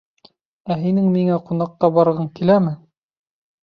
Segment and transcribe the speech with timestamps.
[0.69, 2.77] Ә һинең миңә ҡунаҡҡа барғың киләме?